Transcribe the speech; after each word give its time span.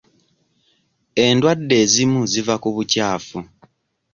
Endwadde 1.25 1.75
ezimu 1.83 2.19
ziva 2.31 2.55
ku 2.63 2.69
bukyafu. 2.75 3.39